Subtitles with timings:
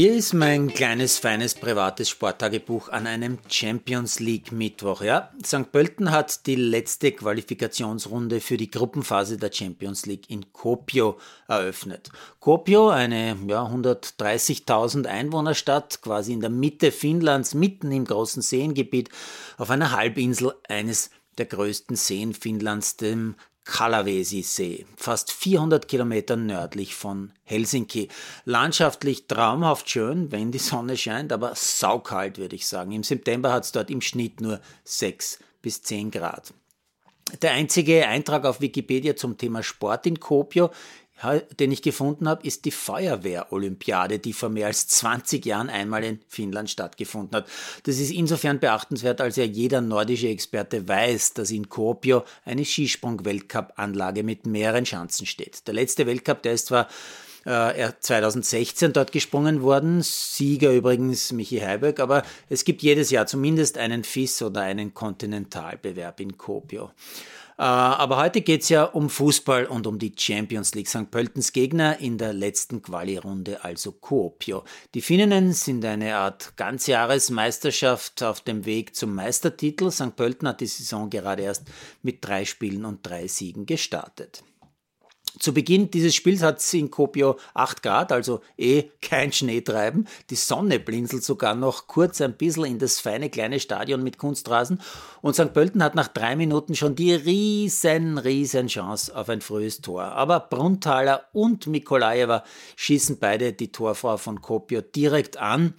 [0.00, 5.02] Hier ist mein kleines, feines, privates Sporttagebuch an einem Champions League Mittwoch.
[5.02, 5.72] Ja, St.
[5.72, 11.18] Pölten hat die letzte Qualifikationsrunde für die Gruppenphase der Champions League in Kuopio
[11.48, 12.12] eröffnet.
[12.38, 19.08] Kuopio, eine ja, 130.000 Einwohnerstadt, quasi in der Mitte Finnlands, mitten im großen Seengebiet,
[19.56, 23.34] auf einer Halbinsel eines der größten Seen Finnlands, dem
[23.68, 28.08] Kalavesi-See, fast 400 Kilometer nördlich von Helsinki.
[28.46, 32.92] Landschaftlich traumhaft schön, wenn die Sonne scheint, aber saukalt, würde ich sagen.
[32.92, 36.54] Im September hat es dort im Schnitt nur 6 bis 10 Grad.
[37.42, 40.70] Der einzige Eintrag auf Wikipedia zum Thema Sport in Kuopio
[41.58, 46.20] den ich gefunden habe, ist die Feuerwehr-Olympiade, die vor mehr als 20 Jahren einmal in
[46.28, 47.48] Finnland stattgefunden hat.
[47.84, 54.22] Das ist insofern beachtenswert, als ja jeder nordische Experte weiß, dass in Kuopio eine Skisprung-Weltcup-Anlage
[54.22, 55.66] mit mehreren Schanzen steht.
[55.66, 56.88] Der letzte Weltcup, der ist zwar
[57.44, 63.78] äh, 2016 dort gesprungen worden, Sieger übrigens Michi Heiberg, aber es gibt jedes Jahr zumindest
[63.78, 66.90] einen FIS oder einen Kontinentalbewerb in Kuopio.
[67.58, 70.88] Äh, aber heute geht es ja um Fußball und um die Champions League.
[70.88, 71.10] St.
[71.10, 74.62] Pöltens Gegner in der letzten Quali-Runde, also Kuopio.
[74.94, 79.90] Die Finninnen sind eine Art Ganzjahresmeisterschaft auf dem Weg zum Meistertitel.
[79.90, 80.14] St.
[80.14, 81.64] Pölten hat die Saison gerade erst
[82.02, 84.44] mit drei Spielen und drei Siegen gestartet.
[85.38, 90.08] Zu Beginn dieses Spiels hat es in Kuopio 8 Grad, also eh kein Schneetreiben.
[90.30, 94.80] Die Sonne blinzelt sogar noch kurz ein bisschen in das feine kleine Stadion mit Kunstrasen.
[95.20, 95.52] Und St.
[95.52, 100.04] Pölten hat nach drei Minuten schon die riesen, riesen Chance auf ein frühes Tor.
[100.04, 102.44] Aber Brunthaler und Mikolajewa
[102.76, 105.74] schießen beide die Torfrau von Kuopio direkt an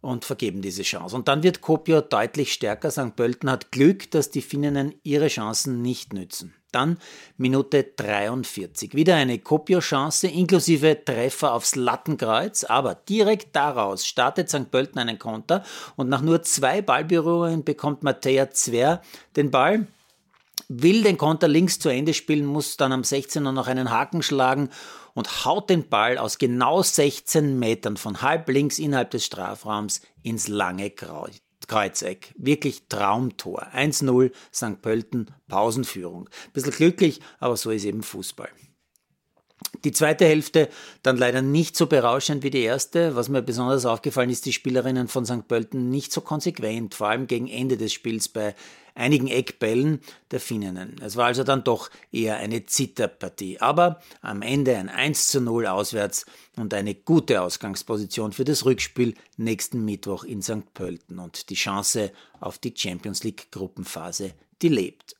[0.00, 1.14] und vergeben diese Chance.
[1.14, 2.90] Und dann wird Kuopio deutlich stärker.
[2.90, 3.14] St.
[3.16, 6.54] Pölten hat Glück, dass die Finninnen ihre Chancen nicht nützen.
[6.72, 6.98] Dann
[7.36, 8.94] Minute 43.
[8.94, 14.70] Wieder eine Kopio-Chance inklusive Treffer aufs Lattenkreuz, aber direkt daraus startet St.
[14.70, 15.62] Pölten einen Konter
[15.96, 19.02] und nach nur zwei Ballberührungen bekommt Mattea Zwer
[19.36, 19.86] den Ball,
[20.68, 24.70] will den Konter links zu Ende spielen, muss dann am 16er noch einen Haken schlagen
[25.14, 30.48] und haut den Ball aus genau 16 Metern von halb links innerhalb des Strafraums ins
[30.48, 31.40] lange Kreuz.
[31.68, 32.34] Kreuzeck.
[32.36, 33.68] Wirklich Traumtor.
[33.74, 34.82] 1-0 St.
[34.82, 36.28] Pölten, Pausenführung.
[36.52, 38.50] Bisschen glücklich, aber so ist eben Fußball.
[39.84, 40.68] Die zweite Hälfte
[41.02, 43.16] dann leider nicht so berauschend wie die erste.
[43.16, 45.48] Was mir besonders aufgefallen ist, die Spielerinnen von St.
[45.48, 48.54] Pölten nicht so konsequent, vor allem gegen Ende des Spiels bei
[48.94, 50.00] einigen Eckbällen
[50.30, 50.96] der Finninnen.
[51.02, 53.58] Es war also dann doch eher eine Zitterpartie.
[53.60, 59.14] Aber am Ende ein 1 zu 0 auswärts und eine gute Ausgangsposition für das Rückspiel
[59.36, 60.74] nächsten Mittwoch in St.
[60.74, 65.16] Pölten und die Chance auf die Champions League Gruppenphase, die lebt.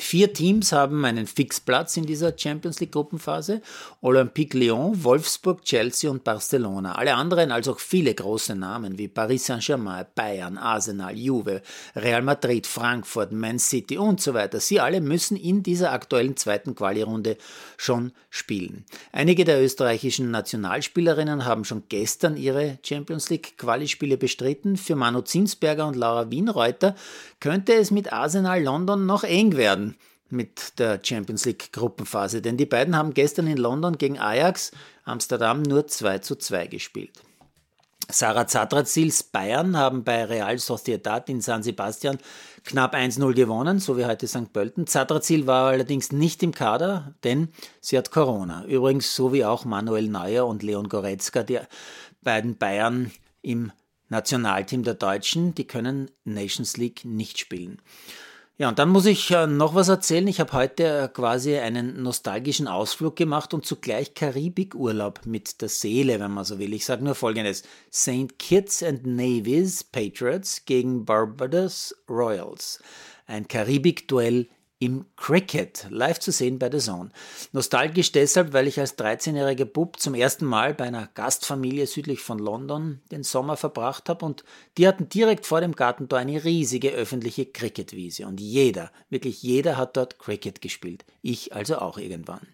[0.00, 3.60] Vier Teams haben einen Fixplatz in dieser Champions League Gruppenphase.
[4.00, 6.92] Olympique Lyon, Wolfsburg, Chelsea und Barcelona.
[6.92, 11.62] Alle anderen, also auch viele große Namen wie Paris Saint-Germain, Bayern, Arsenal, Juve,
[11.96, 14.60] Real Madrid, Frankfurt, Man City und so weiter.
[14.60, 17.36] Sie alle müssen in dieser aktuellen zweiten Quali-Runde
[17.76, 18.84] schon spielen.
[19.10, 24.76] Einige der österreichischen Nationalspielerinnen haben schon gestern ihre Champions League Quali-Spiele bestritten.
[24.76, 26.94] Für Manu Zinsberger und Laura Wienreuter
[27.40, 29.87] könnte es mit Arsenal London noch eng werden
[30.30, 34.72] mit der Champions League Gruppenphase, denn die beiden haben gestern in London gegen Ajax
[35.04, 37.12] Amsterdam nur 2 zu 2 gespielt.
[38.10, 42.18] Sarah Zadrazils Bayern haben bei Real Sociedad in San Sebastian
[42.64, 44.50] knapp 1-0 gewonnen, so wie heute St.
[44.50, 44.86] Pölten.
[44.86, 47.48] Zadrazil war allerdings nicht im Kader, denn
[47.82, 48.64] sie hat Corona.
[48.64, 51.60] Übrigens so wie auch Manuel Neuer und Leon Goretzka, die
[52.22, 53.10] beiden Bayern
[53.42, 53.72] im
[54.08, 57.82] Nationalteam der Deutschen, die können Nations League nicht spielen.
[58.60, 60.26] Ja, und dann muss ich äh, noch was erzählen.
[60.26, 66.18] Ich habe heute äh, quasi einen nostalgischen Ausflug gemacht und zugleich Karibikurlaub mit der Seele,
[66.18, 66.72] wenn man so will.
[66.74, 67.62] Ich sage nur Folgendes.
[67.92, 68.36] St.
[68.40, 72.82] Kitts and Nevis Patriots gegen Barbados Royals.
[73.28, 74.48] Ein Karibik-Duell
[74.80, 77.10] im Cricket, live zu sehen bei The Zone.
[77.52, 82.38] Nostalgisch deshalb, weil ich als 13-jähriger Bub zum ersten Mal bei einer Gastfamilie südlich von
[82.38, 84.44] London den Sommer verbracht habe und
[84.76, 89.96] die hatten direkt vor dem Gartentor eine riesige öffentliche Cricketwiese und jeder, wirklich jeder hat
[89.96, 91.04] dort Cricket gespielt.
[91.22, 92.46] Ich also auch irgendwann.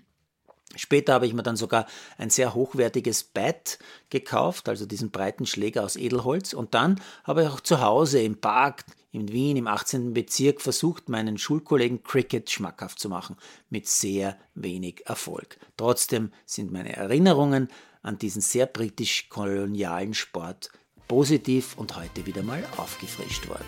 [0.76, 1.87] Später habe ich mir dann sogar
[2.19, 3.78] ein sehr hochwertiges Bat
[4.10, 6.52] gekauft, also diesen breiten Schläger aus Edelholz.
[6.52, 8.84] Und dann habe ich auch zu Hause im Park
[9.14, 10.12] in Wien im 18.
[10.12, 13.37] Bezirk versucht, meinen Schulkollegen Cricket schmackhaft zu machen,
[13.70, 15.56] mit sehr wenig Erfolg.
[15.76, 17.69] Trotzdem sind meine Erinnerungen
[18.02, 20.70] an diesen sehr britisch-kolonialen Sport
[21.06, 23.64] positiv und heute wieder mal aufgefrischt worden.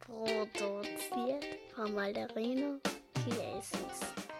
[0.00, 1.44] Produziert
[1.74, 2.80] von Malderino
[3.24, 4.33] Chiesi.